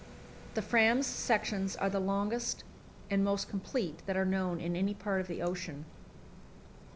[0.55, 2.63] The Fram's sections are the longest
[3.11, 5.85] and most complete that are known in any part of the ocean.